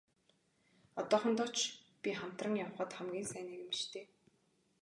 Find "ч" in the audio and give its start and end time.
1.55-1.57